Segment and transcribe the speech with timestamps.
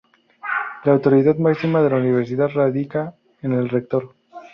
[0.83, 3.13] La autoridad máxima de la Universidad radica
[3.43, 4.15] en el Rector.